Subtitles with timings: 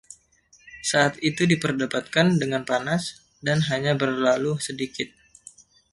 [0.89, 3.03] Saat itu diperdebatkan dengan panas,
[3.45, 5.09] dan hanya berlalu sedikit.